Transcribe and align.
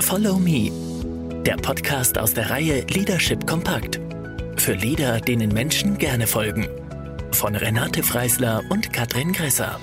Follow 0.00 0.38
Me, 0.38 0.70
der 1.44 1.56
Podcast 1.56 2.18
aus 2.18 2.32
der 2.32 2.48
Reihe 2.50 2.82
Leadership 2.86 3.46
Kompakt. 3.46 4.00
Für 4.56 4.72
Leader, 4.72 5.20
denen 5.20 5.52
Menschen 5.52 5.98
gerne 5.98 6.26
folgen. 6.26 6.68
Von 7.32 7.54
Renate 7.54 8.02
Freisler 8.02 8.62
und 8.70 8.92
Katrin 8.92 9.32
Gresser. 9.32 9.80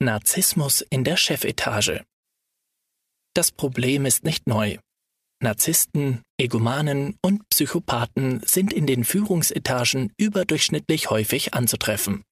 Narzissmus 0.00 0.82
in 0.82 1.02
der 1.02 1.16
Chefetage. 1.16 2.04
Das 3.34 3.50
Problem 3.50 4.06
ist 4.06 4.24
nicht 4.24 4.46
neu. 4.46 4.78
Narzissten, 5.42 6.22
Egomanen 6.38 7.16
und 7.22 7.48
Psychopathen 7.48 8.40
sind 8.44 8.72
in 8.72 8.86
den 8.86 9.04
Führungsetagen 9.04 10.12
überdurchschnittlich 10.16 11.10
häufig 11.10 11.54
anzutreffen. 11.54 12.22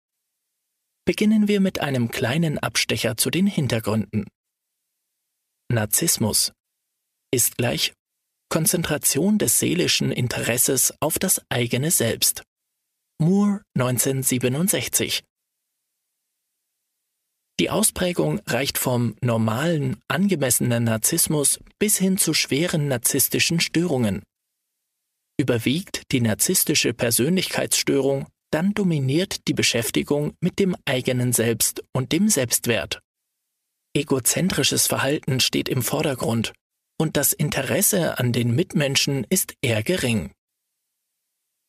Beginnen 1.07 1.49
wir 1.49 1.61
mit 1.61 1.81
einem 1.81 2.11
kleinen 2.11 2.59
Abstecher 2.59 3.17
zu 3.17 3.31
den 3.31 3.47
Hintergründen. 3.47 4.27
Narzissmus 5.73 6.53
ist 7.33 7.57
gleich 7.57 7.95
Konzentration 8.51 9.39
des 9.39 9.59
seelischen 9.59 10.13
Interesses 10.13 10.93
auf 11.01 11.19
das 11.19 11.41
eigene 11.49 11.91
Selbst. 11.91 12.43
Moore 13.19 13.63
1967 13.75 15.23
die 17.59 17.71
Ausprägung 17.71 18.41
reicht 18.47 18.77
vom 18.77 19.17
normalen, 19.23 19.99
angemessenen 20.09 20.85
Narzissmus 20.85 21.59
bis 21.79 21.97
hin 21.97 22.19
zu 22.19 22.35
schweren 22.35 22.89
narzisstischen 22.89 23.61
Störungen. 23.61 24.23
Überwiegt 25.41 26.03
die 26.13 26.21
narzisstische 26.21 26.93
Persönlichkeitsstörung, 26.93 28.27
dann 28.57 28.73
dominiert 28.73 29.49
die 29.49 29.53
Beschäftigung 29.53 30.35
mit 30.41 30.59
dem 30.59 30.75
eigenen 30.87 31.35
Selbst 31.35 31.85
und 31.93 32.13
dem 32.13 32.31
Selbstwert. 32.31 33.03
Egozentrisches 33.95 34.87
Verhalten 34.87 35.41
steht 35.41 35.69
im 35.69 35.83
Vordergrund 35.83 36.55
und 36.99 37.19
das 37.19 37.35
Interesse 37.35 38.19
an 38.19 38.33
den 38.33 38.55
Mitmenschen 38.55 39.27
ist 39.29 39.53
eher 39.61 39.83
gering. 39.83 40.33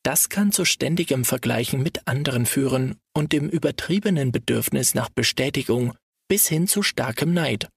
Das 0.02 0.30
kann 0.30 0.50
zu 0.50 0.64
ständigem 0.64 1.26
Vergleichen 1.26 1.82
mit 1.82 2.08
anderen 2.08 2.46
führen 2.46 2.96
und 3.14 3.34
dem 3.34 3.50
übertriebenen 3.50 4.32
Bedürfnis 4.32 4.94
nach 4.94 5.10
Bestätigung 5.10 5.94
bis 6.26 6.48
hin 6.48 6.66
zu 6.68 6.82
starkem 6.82 7.34
Neid. 7.34 7.68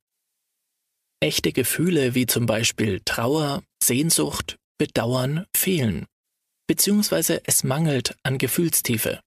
Echte 1.19 1.51
Gefühle 1.51 2.15
wie 2.15 2.27
zum 2.27 2.45
Beispiel 2.45 3.01
Trauer, 3.03 3.61
Sehnsucht, 3.83 4.55
Bedauern 4.77 5.47
fehlen, 5.53 6.05
beziehungsweise 6.71 7.41
es 7.43 7.65
mangelt 7.65 8.15
an 8.23 8.37
Gefühlstiefe. 8.37 9.19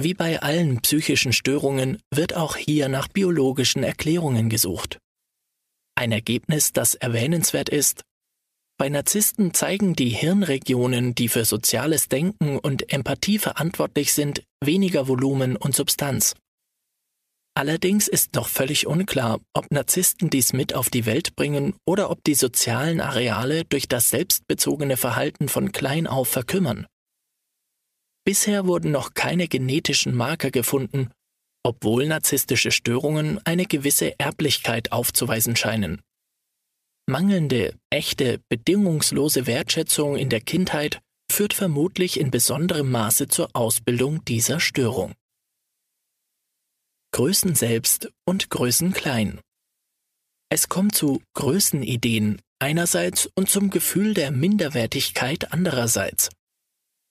Wie 0.00 0.14
bei 0.14 0.40
allen 0.40 0.80
psychischen 0.80 1.34
Störungen 1.34 1.98
wird 2.10 2.34
auch 2.34 2.56
hier 2.56 2.88
nach 2.88 3.06
biologischen 3.08 3.82
Erklärungen 3.82 4.48
gesucht. 4.48 4.96
Ein 5.94 6.10
Ergebnis, 6.10 6.72
das 6.72 6.94
erwähnenswert 6.94 7.68
ist, 7.68 8.00
bei 8.78 8.88
Narzissten 8.88 9.52
zeigen 9.52 9.94
die 9.94 10.08
Hirnregionen, 10.08 11.14
die 11.14 11.28
für 11.28 11.44
soziales 11.44 12.08
Denken 12.08 12.58
und 12.58 12.90
Empathie 12.90 13.38
verantwortlich 13.38 14.14
sind, 14.14 14.42
weniger 14.64 15.08
Volumen 15.08 15.58
und 15.58 15.74
Substanz. 15.74 16.34
Allerdings 17.54 18.08
ist 18.08 18.34
noch 18.34 18.48
völlig 18.48 18.86
unklar, 18.86 19.38
ob 19.52 19.70
Narzissten 19.70 20.30
dies 20.30 20.54
mit 20.54 20.74
auf 20.74 20.88
die 20.88 21.04
Welt 21.04 21.36
bringen 21.36 21.74
oder 21.86 22.10
ob 22.10 22.24
die 22.24 22.34
sozialen 22.34 23.00
Areale 23.00 23.64
durch 23.64 23.88
das 23.88 24.08
selbstbezogene 24.08 24.96
Verhalten 24.96 25.48
von 25.48 25.70
klein 25.70 26.06
auf 26.06 26.28
verkümmern. 26.28 26.86
Bisher 28.24 28.66
wurden 28.66 28.90
noch 28.90 29.14
keine 29.14 29.48
genetischen 29.48 30.14
Marker 30.14 30.50
gefunden, 30.50 31.10
obwohl 31.62 32.06
narzisstische 32.06 32.70
Störungen 32.70 33.38
eine 33.44 33.66
gewisse 33.66 34.18
Erblichkeit 34.18 34.92
aufzuweisen 34.92 35.54
scheinen. 35.54 36.00
Mangelnde, 37.06 37.76
echte, 37.90 38.40
bedingungslose 38.48 39.46
Wertschätzung 39.46 40.16
in 40.16 40.30
der 40.30 40.40
Kindheit 40.40 41.00
führt 41.30 41.52
vermutlich 41.52 42.18
in 42.18 42.30
besonderem 42.30 42.90
Maße 42.90 43.28
zur 43.28 43.50
Ausbildung 43.54 44.24
dieser 44.24 44.60
Störung. 44.60 45.14
Größen 47.14 47.54
selbst 47.54 48.10
und 48.24 48.48
Größen 48.48 48.92
klein. 48.92 49.38
Es 50.50 50.70
kommt 50.70 50.94
zu 50.94 51.22
Größenideen 51.34 52.40
einerseits 52.58 53.28
und 53.34 53.50
zum 53.50 53.68
Gefühl 53.68 54.14
der 54.14 54.30
Minderwertigkeit 54.30 55.52
andererseits. 55.52 56.30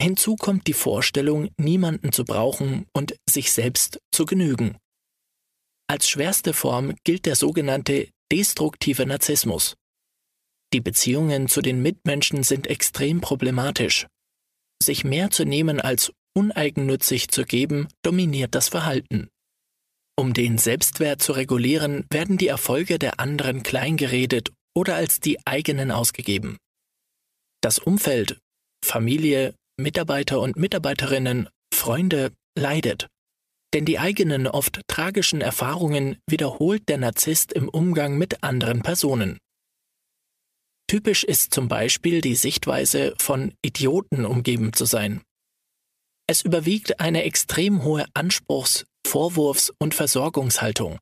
Hinzu 0.02 0.36
kommt 0.36 0.66
die 0.66 0.74
Vorstellung, 0.74 1.50
niemanden 1.58 2.12
zu 2.12 2.26
brauchen 2.26 2.88
und 2.94 3.16
sich 3.30 3.52
selbst 3.52 4.00
zu 4.12 4.26
genügen. 4.26 4.78
Als 5.88 6.10
schwerste 6.10 6.54
Form 6.54 6.96
gilt 7.04 7.28
der 7.28 7.36
sogenannte 7.36 8.10
destruktive 8.32 9.06
Narzissmus. 9.06 9.76
Die 10.74 10.82
Beziehungen 10.82 11.48
zu 11.48 11.62
den 11.62 11.82
Mitmenschen 11.84 12.42
sind 12.42 12.66
extrem 12.66 13.22
problematisch. 13.22 14.08
Sich 14.82 15.04
mehr 15.04 15.30
zu 15.30 15.44
nehmen 15.44 15.80
als 15.80 16.12
uneigennützig 16.34 17.28
zu 17.28 17.44
geben, 17.44 17.88
dominiert 18.02 18.56
das 18.56 18.70
Verhalten. 18.70 19.30
Um 20.22 20.36
den 20.36 20.60
Selbstwert 20.60 21.20
zu 21.24 21.32
regulieren, 21.32 22.06
werden 22.12 22.38
die 22.38 22.48
Erfolge 22.48 23.00
der 23.00 23.20
anderen 23.20 23.64
kleingeredet 23.64 24.52
oder 24.76 24.94
als 24.94 25.20
die 25.20 25.40
eigenen 25.48 25.90
ausgegeben. 25.90 26.58
Das 27.60 27.80
Umfeld, 27.80 28.38
Familie, 28.86 29.56
Mitarbeiter 29.80 30.40
und 30.40 30.58
Mitarbeiterinnen, 30.58 31.50
Freunde 31.74 32.34
leidet. 32.56 33.08
Denn 33.74 33.84
die 33.84 33.98
eigenen 33.98 34.46
oft 34.46 34.82
tragischen 34.86 35.42
Erfahrungen 35.42 36.20
wiederholt 36.30 36.88
der 36.88 37.00
Narzisst 37.00 37.52
im 37.52 37.68
Umgang 37.68 38.16
mit 38.20 38.44
anderen 38.44 38.84
Personen. 38.84 39.40
Typisch 40.88 41.24
ist 41.24 41.52
zum 41.52 41.68
Beispiel 41.68 42.22
die 42.22 42.36
Sichtweise, 42.36 43.16
von 43.18 43.56
Idioten 43.66 44.26
umgeben 44.26 44.72
zu 44.74 44.86
sein. 44.86 45.24
Es 46.28 46.44
überwiegt 46.44 47.00
eine 47.00 47.24
extrem 47.24 47.82
hohe 47.82 48.06
Anspruchs-, 48.14 48.86
Vorwurfs- 49.12 49.74
und 49.78 49.94
Versorgungshaltung. 49.94 50.98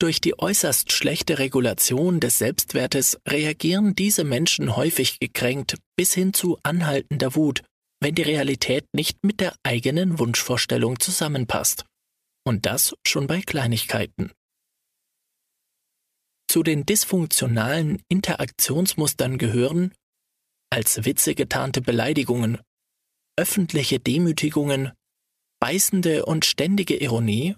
Durch 0.00 0.20
die 0.20 0.36
äußerst 0.36 0.90
schlechte 0.90 1.38
Regulation 1.38 2.18
des 2.18 2.38
Selbstwertes 2.38 3.20
reagieren 3.28 3.94
diese 3.94 4.24
Menschen 4.24 4.74
häufig 4.74 5.20
gekränkt 5.20 5.76
bis 5.96 6.14
hin 6.14 6.34
zu 6.34 6.58
anhaltender 6.64 7.36
Wut, 7.36 7.62
wenn 8.00 8.16
die 8.16 8.22
Realität 8.22 8.86
nicht 8.92 9.22
mit 9.22 9.38
der 9.38 9.54
eigenen 9.62 10.18
Wunschvorstellung 10.18 10.98
zusammenpasst. 10.98 11.84
Und 12.44 12.66
das 12.66 12.96
schon 13.06 13.28
bei 13.28 13.40
Kleinigkeiten. 13.40 14.32
Zu 16.50 16.64
den 16.64 16.84
dysfunktionalen 16.84 18.02
Interaktionsmustern 18.08 19.38
gehören 19.38 19.94
als 20.70 21.04
Witze 21.04 21.36
getarnte 21.36 21.82
Beleidigungen, 21.82 22.58
öffentliche 23.38 24.00
Demütigungen, 24.00 24.90
beißende 25.64 26.26
und 26.26 26.44
ständige 26.44 26.94
Ironie, 26.94 27.56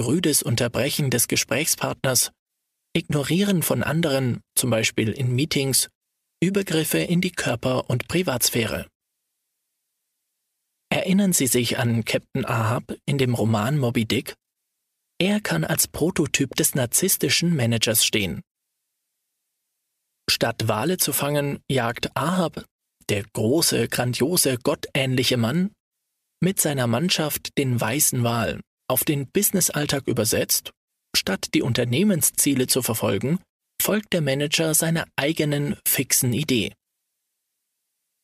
rüdes 0.00 0.42
Unterbrechen 0.42 1.10
des 1.10 1.28
Gesprächspartners, 1.28 2.32
Ignorieren 2.96 3.62
von 3.62 3.82
anderen, 3.82 4.40
zum 4.54 4.70
Beispiel 4.70 5.10
in 5.12 5.34
Meetings, 5.34 5.90
Übergriffe 6.42 7.00
in 7.00 7.20
die 7.20 7.32
Körper- 7.32 7.90
und 7.90 8.08
Privatsphäre. 8.08 8.88
Erinnern 10.90 11.34
Sie 11.34 11.46
sich 11.46 11.76
an 11.76 12.06
Captain 12.06 12.46
Ahab 12.46 12.94
in 13.04 13.18
dem 13.18 13.34
Roman 13.34 13.76
Moby 13.76 14.06
Dick? 14.06 14.32
Er 15.18 15.38
kann 15.42 15.64
als 15.64 15.86
Prototyp 15.86 16.54
des 16.54 16.74
narzisstischen 16.74 17.54
Managers 17.54 18.06
stehen. 18.06 18.40
Statt 20.30 20.66
Wale 20.66 20.96
zu 20.96 21.12
fangen, 21.12 21.60
jagt 21.70 22.16
Ahab, 22.16 22.64
der 23.10 23.22
große, 23.34 23.88
grandiose, 23.88 24.56
gottähnliche 24.56 25.36
Mann, 25.36 25.72
mit 26.44 26.60
seiner 26.60 26.86
Mannschaft 26.86 27.56
den 27.58 27.80
weißen 27.80 28.22
Wal, 28.22 28.60
auf 28.86 29.02
den 29.02 29.26
Businessalltag 29.26 30.06
übersetzt, 30.06 30.72
statt 31.16 31.48
die 31.54 31.62
Unternehmensziele 31.62 32.66
zu 32.66 32.82
verfolgen, 32.82 33.40
folgt 33.82 34.12
der 34.12 34.20
Manager 34.20 34.74
seiner 34.74 35.06
eigenen 35.16 35.76
fixen 35.86 36.32
Idee. 36.32 36.72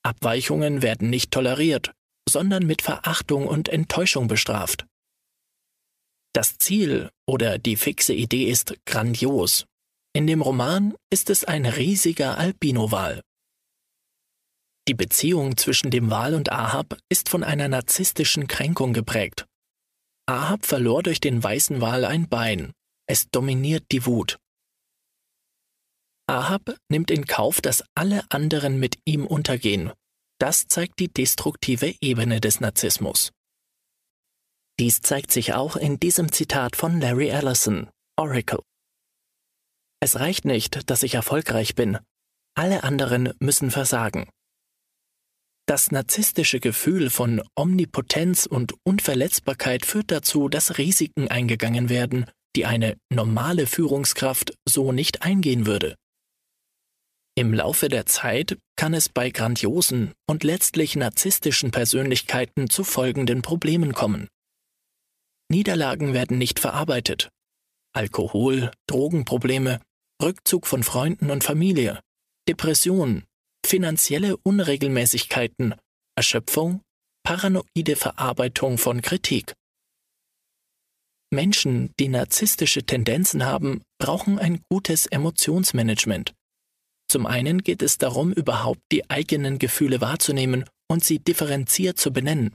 Abweichungen 0.03 0.83
werden 0.83 1.11
nicht 1.11 1.31
toleriert, 1.31 1.93
sondern 2.29 2.67
mit 2.67 2.83
Verachtung 2.83 3.47
und 3.47 3.69
Enttäuschung 3.69 4.29
bestraft. 4.29 4.87
Das 6.33 6.59
Ziel 6.59 7.11
oder 7.27 7.59
die 7.59 7.77
fixe 7.77 8.12
Idee 8.12 8.44
ist 8.44 8.75
grandios. 8.87 9.65
In 10.12 10.27
dem 10.27 10.43
Roman 10.43 10.94
ist 11.11 11.31
es 11.31 11.44
ein 11.44 11.67
riesiger 11.67 12.39
Albino-Wal. 12.39 13.23
Die 14.91 14.95
Beziehung 14.95 15.57
zwischen 15.57 15.93
dem 15.93 16.11
Wal 16.11 16.35
und 16.35 16.51
Ahab 16.51 16.99
ist 17.09 17.29
von 17.29 17.45
einer 17.45 17.69
narzisstischen 17.69 18.49
Kränkung 18.49 18.93
geprägt. 18.93 19.47
Ahab 20.27 20.67
verlor 20.67 21.05
durch 21.05 21.21
den 21.21 21.41
weißen 21.41 21.81
Wal 21.81 22.05
ein 22.05 22.29
Bein. 22.29 22.73
Es 23.07 23.31
dominiert 23.31 23.85
die 23.93 24.05
Wut. 24.05 24.41
Ahab 26.27 26.75
nimmt 26.89 27.13
in 27.13 27.25
Kauf, 27.27 27.61
dass 27.61 27.85
alle 27.95 28.25
anderen 28.31 28.81
mit 28.81 28.99
ihm 29.05 29.29
untergehen. 29.29 29.93
Das 30.41 30.67
zeigt 30.67 30.99
die 30.99 31.07
destruktive 31.07 31.95
Ebene 32.01 32.41
des 32.41 32.59
Narzissmus. 32.59 33.31
Dies 34.81 35.03
zeigt 35.03 35.31
sich 35.31 35.55
auch 35.55 35.77
in 35.77 36.01
diesem 36.01 36.33
Zitat 36.33 36.75
von 36.75 37.01
Larry 37.01 37.29
Ellison, 37.29 37.89
Oracle. 38.17 38.65
Es 40.01 40.19
reicht 40.19 40.45
nicht, 40.45 40.91
dass 40.91 41.05
ich 41.05 41.15
erfolgreich 41.15 41.77
bin. 41.77 41.97
Alle 42.57 42.83
anderen 42.83 43.33
müssen 43.39 43.71
versagen. 43.71 44.29
Das 45.70 45.93
narzisstische 45.93 46.58
Gefühl 46.58 47.11
von 47.11 47.40
Omnipotenz 47.55 48.44
und 48.44 48.75
Unverletzbarkeit 48.82 49.87
führt 49.87 50.11
dazu, 50.11 50.49
dass 50.49 50.78
Risiken 50.78 51.28
eingegangen 51.28 51.88
werden, 51.88 52.28
die 52.56 52.67
eine 52.67 52.96
normale 53.08 53.69
Führungskraft 53.69 54.52
so 54.69 54.90
nicht 54.90 55.22
eingehen 55.22 55.67
würde. 55.67 55.94
Im 57.37 57.55
Laufe 57.55 57.88
der 57.88 58.05
Zeit 58.06 58.58
kann 58.75 58.94
es 58.94 59.08
bei 59.08 59.31
grandiosen 59.31 60.11
und 60.26 60.43
letztlich 60.43 60.96
narzisstischen 60.96 61.70
Persönlichkeiten 61.70 62.69
zu 62.69 62.82
folgenden 62.82 63.40
Problemen 63.40 63.93
kommen. 63.93 64.26
Niederlagen 65.49 66.14
werden 66.14 66.37
nicht 66.37 66.58
verarbeitet. 66.58 67.28
Alkohol, 67.94 68.72
Drogenprobleme, 68.88 69.81
Rückzug 70.20 70.67
von 70.67 70.82
Freunden 70.82 71.31
und 71.31 71.44
Familie, 71.44 72.00
Depression, 72.49 73.22
finanzielle 73.70 74.37
Unregelmäßigkeiten, 74.37 75.76
Erschöpfung, 76.17 76.82
paranoide 77.22 77.94
Verarbeitung 77.94 78.78
von 78.78 79.00
Kritik. 79.00 79.55
Menschen, 81.32 81.93
die 82.00 82.08
narzisstische 82.08 82.82
Tendenzen 82.82 83.46
haben, 83.46 83.82
brauchen 84.00 84.40
ein 84.40 84.61
gutes 84.69 85.06
Emotionsmanagement. 85.06 86.34
Zum 87.08 87.26
einen 87.26 87.62
geht 87.62 87.82
es 87.82 87.96
darum, 87.96 88.32
überhaupt 88.32 88.81
die 88.90 89.08
eigenen 89.08 89.61
Gefühle 89.61 90.00
wahrzunehmen 90.00 90.64
und 90.90 91.05
sie 91.05 91.20
differenziert 91.20 91.96
zu 91.96 92.12
benennen. 92.12 92.52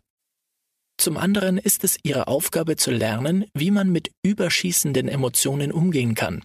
Zum 0.99 1.15
anderen 1.15 1.57
ist 1.57 1.85
es 1.85 1.97
ihre 2.03 2.27
Aufgabe 2.27 2.75
zu 2.75 2.91
lernen, 2.91 3.45
wie 3.53 3.71
man 3.71 3.89
mit 3.89 4.11
überschießenden 4.21 5.07
Emotionen 5.07 5.71
umgehen 5.71 6.13
kann. 6.13 6.43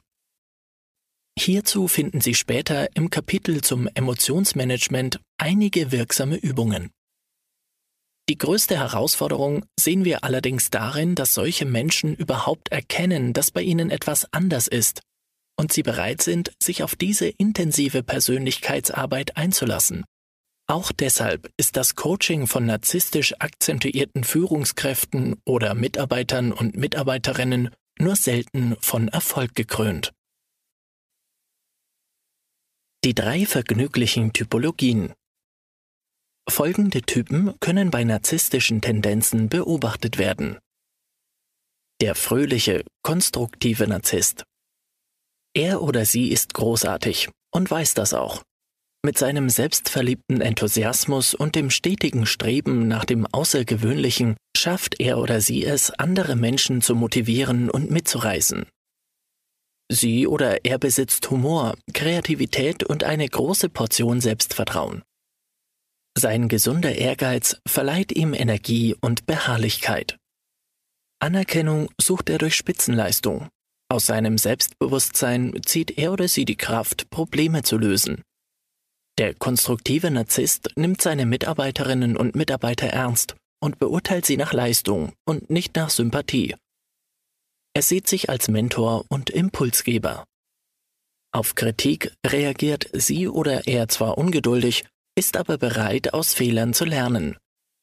Hierzu 1.41 1.89
finden 1.89 2.21
Sie 2.21 2.35
später 2.35 2.95
im 2.95 3.09
Kapitel 3.09 3.63
zum 3.63 3.89
Emotionsmanagement 3.95 5.21
einige 5.39 5.91
wirksame 5.91 6.37
Übungen. 6.37 6.91
Die 8.29 8.37
größte 8.37 8.77
Herausforderung 8.79 9.65
sehen 9.79 10.05
wir 10.05 10.23
allerdings 10.23 10.69
darin, 10.69 11.15
dass 11.15 11.33
solche 11.33 11.65
Menschen 11.65 12.15
überhaupt 12.15 12.71
erkennen, 12.71 13.33
dass 13.33 13.51
bei 13.51 13.63
ihnen 13.63 13.91
etwas 13.91 14.31
anders 14.33 14.69
ist 14.69 15.01
und 15.59 15.73
sie 15.73 15.83
bereit 15.83 16.21
sind, 16.21 16.53
sich 16.63 16.83
auf 16.83 16.95
diese 16.95 17.29
intensive 17.29 18.03
Persönlichkeitsarbeit 18.03 19.39
einzulassen. 19.39 20.05
Auch 20.67 20.93
deshalb 20.93 21.51
ist 21.57 21.77
das 21.77 21.95
Coaching 21.95 22.49
von 22.49 22.67
narzisstisch 22.67 23.35
akzentuierten 23.39 24.25
Führungskräften 24.25 25.41
oder 25.47 25.75
Mitarbeitern 25.75 26.53
und 26.53 26.77
Mitarbeiterinnen 26.77 27.71
nur 27.99 28.17
selten 28.17 28.77
von 28.81 29.09
Erfolg 29.09 29.55
gekrönt. 29.55 30.13
Die 33.02 33.14
drei 33.14 33.47
vergnüglichen 33.47 34.35
Typologien. 34.35 35.14
Folgende 36.47 37.00
Typen 37.00 37.55
können 37.58 37.91
bei 37.91 38.05
narzisstischen 38.05 38.82
Tendenzen 38.82 39.49
beobachtet 39.49 40.19
werden. 40.19 40.58
Der 42.02 42.14
fröhliche, 42.14 42.85
konstruktive 43.02 43.87
Narzisst. 43.87 44.44
Er 45.55 45.81
oder 45.81 46.05
sie 46.05 46.29
ist 46.29 46.52
großartig 46.52 47.31
und 47.50 47.70
weiß 47.70 47.94
das 47.94 48.12
auch. 48.12 48.43
Mit 49.03 49.17
seinem 49.17 49.49
selbstverliebten 49.49 50.43
Enthusiasmus 50.43 51.32
und 51.32 51.55
dem 51.55 51.70
stetigen 51.70 52.26
Streben 52.26 52.87
nach 52.87 53.06
dem 53.06 53.26
Außergewöhnlichen 53.26 54.37
schafft 54.55 55.00
er 55.00 55.17
oder 55.17 55.41
sie 55.41 55.64
es, 55.64 55.91
andere 55.91 56.37
Menschen 56.37 56.82
zu 56.82 56.94
motivieren 56.94 57.70
und 57.70 57.91
mitzureißen. 57.91 58.67
Sie 59.93 60.29
oder 60.29 60.65
er 60.65 60.79
besitzt 60.79 61.29
Humor, 61.31 61.75
Kreativität 61.93 62.85
und 62.85 63.03
eine 63.03 63.29
große 63.29 63.69
Portion 63.69 64.21
Selbstvertrauen. 64.21 65.03
Sein 66.17 66.49
gesunder 66.49 66.95
Ehrgeiz 66.95 67.57
verleiht 67.67 68.13
ihm 68.13 68.33
Energie 68.33 68.95
und 69.01 69.27
Beharrlichkeit. 69.27 70.17
Anerkennung 71.21 71.89
sucht 72.01 72.31
er 72.31 72.39
durch 72.39 72.55
Spitzenleistung. 72.55 73.49
Aus 73.91 74.07
seinem 74.07 74.39
Selbstbewusstsein 74.39 75.61
zieht 75.67 75.99
er 75.99 76.13
oder 76.13 76.29
sie 76.29 76.45
die 76.45 76.57
Kraft, 76.57 77.11
Probleme 77.11 77.65
zu 77.65 77.77
lösen. 77.77 78.23
Der 79.19 79.35
konstruktive 79.35 80.13
Narzisst 80.13 80.71
nimmt 80.77 81.03
seine 81.03 81.27
Mitarbeiterinnen 81.27 82.17
und 82.17 82.37
Mitarbeiter 82.37 82.87
ernst 82.87 83.35
und 83.61 83.81
beurteilt 83.81 84.25
sie 84.25 84.37
nach 84.37 84.53
Leistung 84.53 85.15
und 85.27 85.51
nicht 85.51 85.75
nach 85.75 85.91
Sympathie. 85.91 86.55
Er 87.75 87.82
sieht 87.82 88.08
sich 88.08 88.28
als 88.28 88.49
Mentor 88.49 89.05
und 89.08 89.31
Impulsgeber. 89.31 90.25
Auf 91.32 91.55
Kritik 91.55 92.12
reagiert 92.26 92.88
sie 92.93 93.28
oder 93.28 93.67
er 93.67 93.88
zwar 93.88 94.19
ungeduldig, 94.19 94.84
ist 95.17 95.37
aber 95.37 95.58
bereit, 95.58 96.12
aus 96.12 96.34
Fehlern 96.34 96.75
zu 96.75 96.84
lernen. 96.84 97.37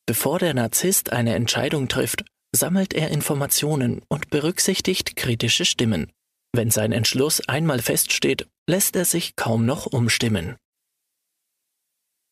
Bevor 0.05 0.39
der 0.39 0.53
Narzisst 0.53 1.11
eine 1.11 1.35
Entscheidung 1.35 1.87
trifft, 1.87 2.25
sammelt 2.55 2.93
er 2.93 3.11
Informationen 3.11 4.01
und 4.09 4.29
berücksichtigt 4.29 5.15
kritische 5.15 5.65
Stimmen. 5.65 6.11
Wenn 6.53 6.71
sein 6.71 6.91
Entschluss 6.91 7.47
einmal 7.47 7.81
feststeht, 7.81 8.47
lässt 8.69 8.95
er 8.95 9.05
sich 9.05 9.35
kaum 9.35 9.65
noch 9.65 9.85
umstimmen. 9.85 10.57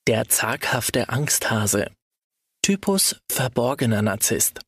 Der 0.08 0.28
zaghafte 0.28 1.10
Angsthase. 1.10 1.92
Typus 2.62 3.18
verborgener 3.32 4.02
Narzisst. 4.02 4.62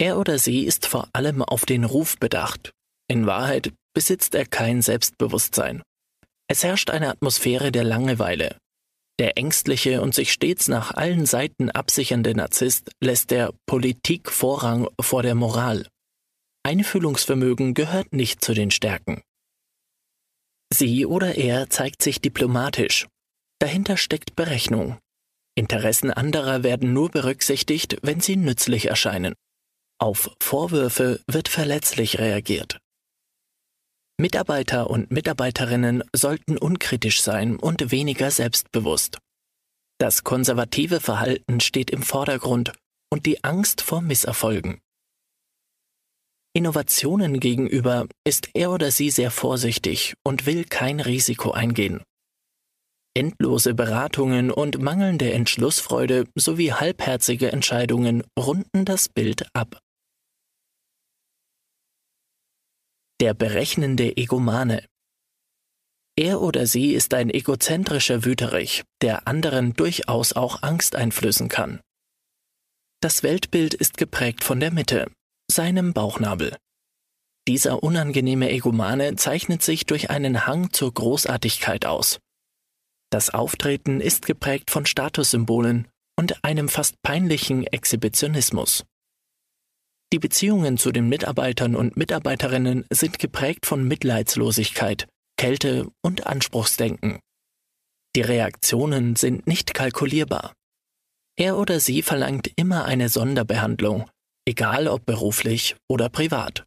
Er 0.00 0.18
oder 0.18 0.38
sie 0.38 0.64
ist 0.64 0.86
vor 0.86 1.08
allem 1.12 1.42
auf 1.42 1.66
den 1.66 1.84
Ruf 1.84 2.16
bedacht. 2.18 2.72
In 3.08 3.26
Wahrheit 3.26 3.72
besitzt 3.94 4.34
er 4.34 4.46
kein 4.46 4.82
Selbstbewusstsein. 4.82 5.82
Es 6.48 6.64
herrscht 6.64 6.90
eine 6.90 7.08
Atmosphäre 7.08 7.70
der 7.70 7.84
Langeweile. 7.84 8.56
Der 9.18 9.36
ängstliche 9.36 10.00
und 10.00 10.14
sich 10.14 10.32
stets 10.32 10.68
nach 10.68 10.92
allen 10.92 11.26
Seiten 11.26 11.70
absichernde 11.70 12.34
Narzisst 12.34 12.90
lässt 13.00 13.30
der 13.30 13.52
Politik 13.66 14.30
Vorrang 14.30 14.88
vor 15.00 15.22
der 15.22 15.34
Moral. 15.34 15.86
Einfühlungsvermögen 16.62 17.74
gehört 17.74 18.12
nicht 18.12 18.42
zu 18.42 18.54
den 18.54 18.70
Stärken. 18.70 19.22
Sie 20.72 21.04
oder 21.04 21.34
er 21.34 21.68
zeigt 21.68 22.02
sich 22.02 22.20
diplomatisch 22.20 23.06
Dahinter 23.60 23.98
steckt 23.98 24.36
Berechnung. 24.36 24.98
Interessen 25.54 26.10
anderer 26.10 26.62
werden 26.62 26.94
nur 26.94 27.10
berücksichtigt, 27.10 27.98
wenn 28.02 28.20
sie 28.20 28.36
nützlich 28.36 28.86
erscheinen. 28.86 29.34
Auf 30.02 30.30
Vorwürfe 30.42 31.20
wird 31.26 31.48
verletzlich 31.48 32.18
reagiert. 32.18 32.78
Mitarbeiter 34.18 34.88
und 34.88 35.10
Mitarbeiterinnen 35.10 36.02
sollten 36.14 36.56
unkritisch 36.56 37.20
sein 37.20 37.56
und 37.56 37.90
weniger 37.90 38.30
selbstbewusst. 38.30 39.18
Das 39.98 40.24
konservative 40.24 41.00
Verhalten 41.00 41.60
steht 41.60 41.90
im 41.90 42.02
Vordergrund 42.02 42.72
und 43.12 43.26
die 43.26 43.44
Angst 43.44 43.82
vor 43.82 44.00
Misserfolgen. 44.00 44.80
Innovationen 46.54 47.38
gegenüber 47.38 48.06
ist 48.24 48.48
er 48.54 48.72
oder 48.72 48.90
sie 48.90 49.10
sehr 49.10 49.30
vorsichtig 49.30 50.14
und 50.24 50.46
will 50.46 50.64
kein 50.64 51.00
Risiko 51.00 51.50
eingehen. 51.50 52.02
Endlose 53.14 53.74
Beratungen 53.74 54.50
und 54.50 54.80
mangelnde 54.80 55.30
Entschlussfreude 55.32 56.24
sowie 56.34 56.72
halbherzige 56.72 57.52
Entscheidungen 57.52 58.22
runden 58.38 58.86
das 58.86 59.10
Bild 59.10 59.46
ab. 59.52 59.78
Der 63.20 63.34
berechnende 63.34 64.16
Egomane 64.16 64.86
Er 66.16 66.40
oder 66.40 66.66
sie 66.66 66.94
ist 66.94 67.12
ein 67.12 67.28
egozentrischer 67.28 68.24
Wüterich, 68.24 68.82
der 69.02 69.28
anderen 69.28 69.74
durchaus 69.74 70.32
auch 70.32 70.62
Angst 70.62 70.96
einflößen 70.96 71.50
kann. 71.50 71.80
Das 73.02 73.22
Weltbild 73.22 73.74
ist 73.74 73.98
geprägt 73.98 74.42
von 74.42 74.58
der 74.58 74.72
Mitte, 74.72 75.12
seinem 75.50 75.92
Bauchnabel. 75.92 76.56
Dieser 77.46 77.82
unangenehme 77.82 78.50
Egomane 78.50 79.16
zeichnet 79.16 79.62
sich 79.62 79.84
durch 79.84 80.08
einen 80.08 80.46
Hang 80.46 80.72
zur 80.72 80.94
Großartigkeit 80.94 81.84
aus. 81.84 82.20
Das 83.10 83.28
Auftreten 83.28 84.00
ist 84.00 84.24
geprägt 84.24 84.70
von 84.70 84.86
Statussymbolen 84.86 85.88
und 86.18 86.42
einem 86.42 86.70
fast 86.70 87.02
peinlichen 87.02 87.66
Exhibitionismus. 87.66 88.84
Die 90.12 90.18
Beziehungen 90.18 90.76
zu 90.76 90.90
den 90.90 91.08
Mitarbeitern 91.08 91.76
und 91.76 91.96
Mitarbeiterinnen 91.96 92.84
sind 92.90 93.18
geprägt 93.18 93.66
von 93.66 93.86
Mitleidslosigkeit, 93.86 95.06
Kälte 95.36 95.88
und 96.02 96.26
Anspruchsdenken. 96.26 97.20
Die 98.16 98.22
Reaktionen 98.22 99.14
sind 99.14 99.46
nicht 99.46 99.72
kalkulierbar. 99.72 100.52
Er 101.38 101.56
oder 101.56 101.78
sie 101.78 102.02
verlangt 102.02 102.50
immer 102.56 102.86
eine 102.86 103.08
Sonderbehandlung, 103.08 104.10
egal 104.46 104.88
ob 104.88 105.06
beruflich 105.06 105.76
oder 105.88 106.08
privat. 106.08 106.64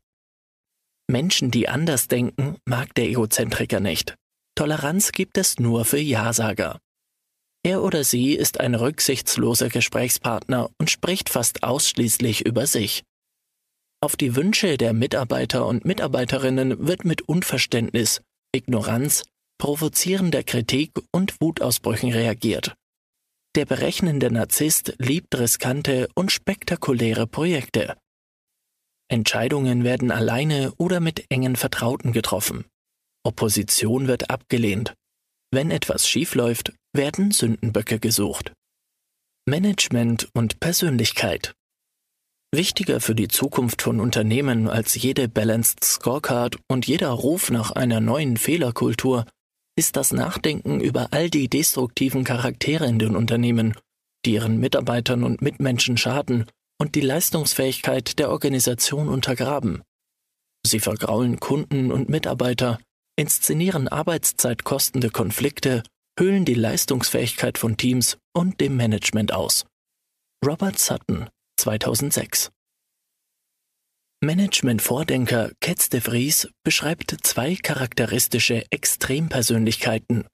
Menschen, 1.12 1.52
die 1.52 1.68
anders 1.68 2.08
denken, 2.08 2.56
mag 2.66 2.96
der 2.96 3.06
Egozentriker 3.06 3.82
nicht. 3.82 4.16
Toleranz 4.56 5.12
gibt 5.12 5.38
es 5.38 5.60
nur 5.60 5.84
für 5.84 6.00
Ja-Sager. 6.00 6.80
Er 7.66 7.84
oder 7.84 8.06
sie 8.06 8.34
ist 8.34 8.60
ein 8.62 8.74
rücksichtsloser 8.74 9.68
Gesprächspartner 9.68 10.70
und 10.80 10.90
spricht 10.90 11.30
fast 11.30 11.64
ausschließlich 11.64 12.46
über 12.46 12.68
sich. 12.68 13.04
Auf 14.04 14.18
die 14.18 14.36
Wünsche 14.36 14.76
der 14.76 14.92
Mitarbeiter 14.92 15.66
und 15.66 15.86
Mitarbeiterinnen 15.86 16.90
wird 16.90 17.06
mit 17.06 17.22
Unverständnis, 17.22 18.22
Ignoranz, 18.54 19.24
provozierender 19.58 20.44
Kritik 20.44 20.92
und 21.14 21.40
Wutausbrüchen 21.40 22.12
reagiert. 22.12 22.76
Der 23.56 23.66
berechnende 23.66 24.30
Narzisst 24.30 24.94
liebt 24.98 25.40
riskante 25.40 26.10
und 26.16 26.34
spektakuläre 26.34 27.28
Projekte. 27.28 27.96
Entscheidungen 29.10 29.86
werden 29.86 30.12
alleine 30.12 30.74
oder 30.76 31.00
mit 31.00 31.24
engen 31.32 31.56
Vertrauten 31.56 32.12
getroffen. 32.12 32.66
Opposition 33.26 34.10
wird 34.10 34.30
abgelehnt. 34.30 34.96
Wenn 35.50 35.72
etwas 35.72 36.10
schiefläuft, 36.10 36.74
werden 36.92 37.32
Sündenböcke 37.32 38.00
gesucht. 38.00 38.52
Management 39.46 40.28
und 40.34 40.60
Persönlichkeit. 40.60 41.54
Wichtiger 42.54 43.02
für 43.02 43.16
die 43.16 43.28
Zukunft 43.28 43.82
von 43.82 44.00
Unternehmen 44.00 44.70
als 44.70 44.94
jede 44.94 45.28
Balanced 45.28 45.84
Scorecard 45.84 46.58
und 46.68 46.86
jeder 46.86 47.10
Ruf 47.10 47.50
nach 47.50 47.72
einer 47.72 48.00
neuen 48.00 48.38
Fehlerkultur 48.38 49.26
ist 49.76 49.96
das 49.96 50.14
Nachdenken 50.14 50.80
über 50.80 51.08
all 51.12 51.32
die 51.32 51.50
destruktiven 51.50 52.24
Charaktere 52.24 52.86
in 52.86 53.00
den 53.00 53.16
Unternehmen, 53.16 53.76
die 54.24 54.34
ihren 54.34 54.60
Mitarbeitern 54.60 55.24
und 55.24 55.42
Mitmenschen 55.42 55.98
schaden 55.98 56.46
und 56.80 56.94
die 56.94 57.02
Leistungsfähigkeit 57.02 58.20
der 58.20 58.30
Organisation 58.30 59.10
untergraben. 59.10 59.82
Sie 60.64 60.80
vergraulen 60.80 61.40
Kunden 61.40 61.92
und 61.92 62.08
Mitarbeiter, 62.08 62.80
inszenieren 63.16 63.88
arbeitzeitkostende 63.88 65.10
Konflikte, 65.10 65.82
höhlen 66.20 66.46
die 66.46 66.54
Leistungsfähigkeit 66.54 67.58
von 67.58 67.78
Teams 67.78 68.20
und 68.32 68.62
dem 68.62 68.78
Management 68.78 69.34
aus. 69.34 69.66
Robert 70.46 70.78
Sutton, 70.78 71.30
2006 71.58 72.52
Management-Vordenker 74.24 75.52
Ketz 75.60 75.90
de 75.90 76.00
Vries 76.00 76.48
beschreibt 76.64 77.16
zwei 77.24 77.56
charakteristische 77.56 78.66
Extrempersönlichkeiten, 78.72 80.26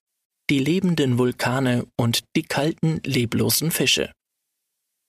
die 0.49 0.59
lebenden 0.59 1.17
Vulkane 1.17 1.87
und 1.97 2.23
die 2.35 2.43
kalten, 2.43 3.01
leblosen 3.03 3.71
Fische. 3.71 4.11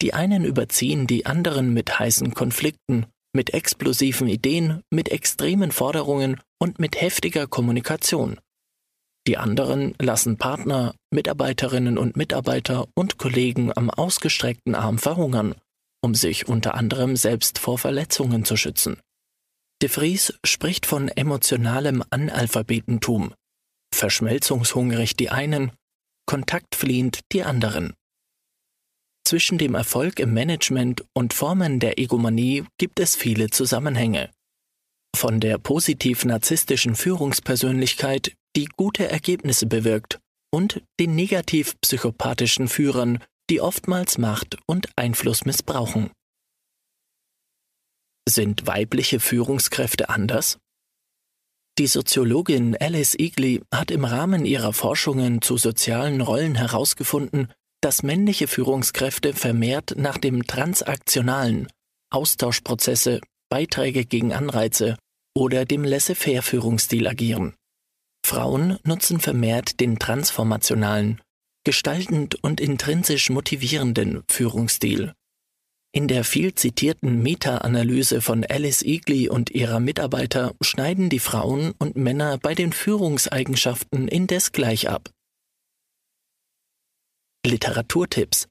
Die 0.00 0.14
einen 0.14 0.44
überziehen 0.44 1.06
die 1.06 1.26
anderen 1.26 1.74
mit 1.74 1.98
heißen 1.98 2.32
Konflikten, 2.32 3.06
mit 3.34 3.52
explosiven 3.52 4.28
Ideen, 4.28 4.82
mit 4.90 5.10
extremen 5.10 5.72
Forderungen 5.72 6.40
und 6.58 6.78
mit 6.78 7.00
heftiger 7.00 7.46
Kommunikation. 7.46 8.40
Die 9.26 9.36
anderen 9.36 9.94
lassen 10.00 10.38
Partner, 10.38 10.94
Mitarbeiterinnen 11.12 11.98
und 11.98 12.16
Mitarbeiter 12.16 12.88
und 12.94 13.18
Kollegen 13.18 13.76
am 13.76 13.90
ausgestreckten 13.90 14.74
Arm 14.74 14.98
verhungern 14.98 15.54
um 16.02 16.14
sich 16.14 16.48
unter 16.48 16.74
anderem 16.74 17.16
selbst 17.16 17.58
vor 17.58 17.78
Verletzungen 17.78 18.44
zu 18.44 18.56
schützen. 18.56 19.00
De 19.82 19.88
Vries 19.88 20.34
spricht 20.44 20.86
von 20.86 21.08
emotionalem 21.08 22.04
Analphabetentum, 22.10 23.34
verschmelzungshungrig 23.94 25.16
die 25.16 25.30
einen, 25.30 25.72
kontaktfliehend 26.26 27.20
die 27.32 27.42
anderen. 27.42 27.94
Zwischen 29.24 29.58
dem 29.58 29.74
Erfolg 29.74 30.18
im 30.18 30.34
Management 30.34 31.04
und 31.14 31.34
Formen 31.34 31.78
der 31.80 31.98
Egomanie 31.98 32.64
gibt 32.78 33.00
es 33.00 33.16
viele 33.16 33.50
Zusammenhänge. 33.50 34.30
Von 35.16 35.40
der 35.40 35.58
positiv-narzisstischen 35.58 36.94
Führungspersönlichkeit, 36.94 38.32
die 38.56 38.66
gute 38.76 39.08
Ergebnisse 39.08 39.66
bewirkt, 39.66 40.18
und 40.52 40.82
den 40.98 41.14
negativ-psychopathischen 41.14 42.68
Führern, 42.68 43.22
die 43.50 43.60
oftmals 43.60 44.16
Macht 44.16 44.56
und 44.66 44.88
Einfluss 44.96 45.44
missbrauchen. 45.44 46.10
Sind 48.28 48.66
weibliche 48.66 49.18
Führungskräfte 49.18 50.08
anders? 50.08 50.58
Die 51.78 51.88
Soziologin 51.88 52.76
Alice 52.78 53.16
Eagley 53.18 53.62
hat 53.74 53.90
im 53.90 54.04
Rahmen 54.04 54.44
ihrer 54.44 54.72
Forschungen 54.72 55.42
zu 55.42 55.56
sozialen 55.56 56.20
Rollen 56.20 56.54
herausgefunden, 56.54 57.52
dass 57.80 58.02
männliche 58.02 58.46
Führungskräfte 58.46 59.32
vermehrt 59.34 59.94
nach 59.96 60.18
dem 60.18 60.46
transaktionalen 60.46 61.68
Austauschprozesse, 62.10 63.20
Beiträge 63.48 64.04
gegen 64.04 64.32
Anreize 64.32 64.96
oder 65.34 65.64
dem 65.64 65.82
Laissez-faire-Führungsstil 65.84 67.08
agieren. 67.08 67.54
Frauen 68.24 68.78
nutzen 68.84 69.18
vermehrt 69.18 69.80
den 69.80 69.98
transformationalen 69.98 71.20
gestaltend 71.64 72.42
und 72.42 72.60
intrinsisch 72.60 73.30
motivierenden 73.30 74.22
Führungsstil. 74.28 75.14
In 75.92 76.06
der 76.06 76.22
viel 76.22 76.54
zitierten 76.54 77.20
Meta-Analyse 77.20 78.20
von 78.20 78.44
Alice 78.44 78.82
Eagley 78.82 79.28
und 79.28 79.50
ihrer 79.50 79.80
Mitarbeiter 79.80 80.54
schneiden 80.60 81.10
die 81.10 81.18
Frauen 81.18 81.72
und 81.78 81.96
Männer 81.96 82.38
bei 82.38 82.54
den 82.54 82.72
Führungseigenschaften 82.72 84.06
indes 84.06 84.52
gleich 84.52 84.88
ab. 84.88 85.10
Literaturtipps 87.44 88.46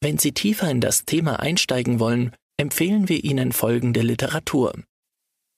Wenn 0.00 0.18
Sie 0.18 0.32
tiefer 0.32 0.70
in 0.70 0.80
das 0.80 1.04
Thema 1.04 1.40
einsteigen 1.40 1.98
wollen, 1.98 2.36
empfehlen 2.58 3.08
wir 3.08 3.24
Ihnen 3.24 3.52
folgende 3.52 4.02
Literatur. 4.02 4.72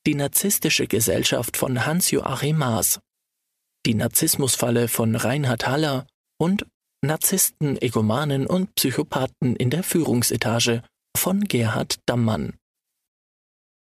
Die 0.06 0.14
narzisstische 0.14 0.86
Gesellschaft 0.86 1.56
von 1.56 1.84
Hans-Joachim 1.84 2.56
Maas, 2.56 3.00
Die 3.84 3.94
Narzissmusfalle 3.94 4.88
von 4.88 5.16
Reinhard 5.16 5.66
Haller 5.66 6.06
und 6.38 6.66
Narzissten, 7.02 7.80
Egomanen 7.80 8.46
und 8.46 8.74
Psychopathen 8.74 9.56
in 9.56 9.70
der 9.70 9.82
Führungsetage 9.82 10.82
von 11.16 11.44
Gerhard 11.44 11.96
Dammann. 12.06 12.54